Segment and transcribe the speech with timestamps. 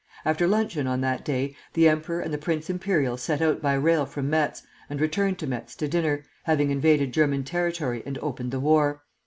[0.25, 4.07] After luncheon on that day, the emperor and the Prince Imperial set out by rail
[4.07, 8.59] from Metz, and returned to Metz to dinner, having invaded German territory and opened the
[8.59, 9.03] war.